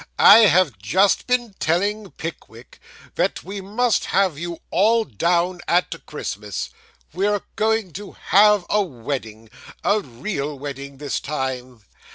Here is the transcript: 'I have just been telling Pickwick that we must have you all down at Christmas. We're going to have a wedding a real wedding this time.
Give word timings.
'I 0.17 0.39
have 0.47 0.79
just 0.79 1.27
been 1.27 1.53
telling 1.59 2.09
Pickwick 2.09 2.79
that 3.13 3.43
we 3.43 3.61
must 3.61 4.05
have 4.05 4.35
you 4.35 4.59
all 4.71 5.05
down 5.05 5.61
at 5.67 6.07
Christmas. 6.07 6.71
We're 7.13 7.43
going 7.55 7.93
to 7.93 8.13
have 8.13 8.65
a 8.67 8.81
wedding 8.81 9.51
a 9.83 9.99
real 9.99 10.57
wedding 10.57 10.97
this 10.97 11.19
time. 11.19 11.83